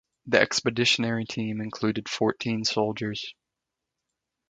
The 0.25 0.41
expeditionary 0.41 1.25
team 1.25 1.61
included 1.61 2.09
fourteen 2.09 2.65
soldiers. 2.65 3.35